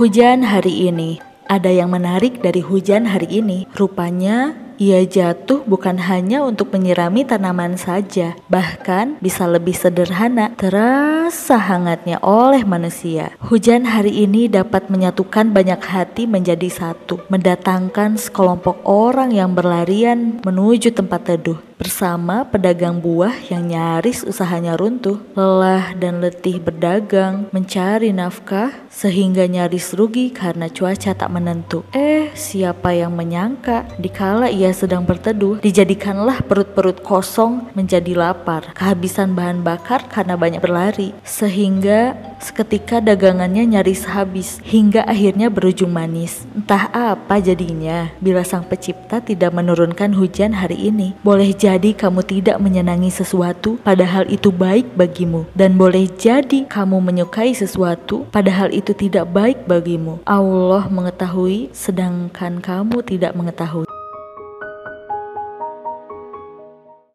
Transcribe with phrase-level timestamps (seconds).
[0.00, 1.20] Hujan hari ini.
[1.44, 3.68] Ada yang menarik dari hujan hari ini.
[3.76, 12.16] Rupanya ia jatuh bukan hanya untuk menyirami tanaman saja, bahkan bisa lebih sederhana, terasa hangatnya
[12.24, 13.36] oleh manusia.
[13.44, 20.96] Hujan hari ini dapat menyatukan banyak hati menjadi satu, mendatangkan sekelompok orang yang berlarian menuju
[20.96, 28.68] tempat teduh bersama pedagang buah yang nyaris usahanya runtuh, lelah dan letih berdagang, mencari nafkah,
[28.92, 31.80] sehingga nyaris rugi karena cuaca tak menentu.
[31.96, 39.64] Eh, siapa yang menyangka, dikala ia sedang berteduh, dijadikanlah perut-perut kosong menjadi lapar, kehabisan bahan
[39.64, 42.12] bakar karena banyak berlari, sehingga
[42.44, 46.44] seketika dagangannya nyaris habis, hingga akhirnya berujung manis.
[46.52, 52.26] Entah apa jadinya, bila sang pencipta tidak menurunkan hujan hari ini, boleh jadi jadi kamu
[52.26, 58.90] tidak menyenangi sesuatu padahal itu baik bagimu dan boleh jadi kamu menyukai sesuatu padahal itu
[58.90, 60.18] tidak baik bagimu.
[60.26, 63.89] Allah mengetahui sedangkan kamu tidak mengetahui.